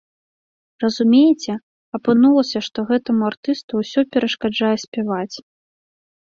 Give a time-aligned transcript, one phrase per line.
[0.83, 1.53] Разумееце,
[1.97, 5.35] апынулася, што гэтаму артысту ўсё перашкаджае спяваць.